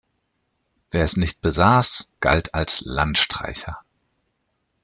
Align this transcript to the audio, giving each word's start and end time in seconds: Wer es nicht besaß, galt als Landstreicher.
Wer 0.89 1.03
es 1.03 1.15
nicht 1.15 1.41
besaß, 1.41 2.13
galt 2.21 2.55
als 2.55 2.81
Landstreicher. 2.83 3.81